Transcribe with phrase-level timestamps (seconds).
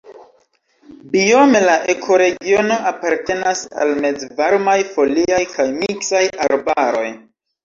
[1.15, 7.07] Biome la ekoregiono apartenas al mezvarmaj foliaj kaj miksaj arbaroj.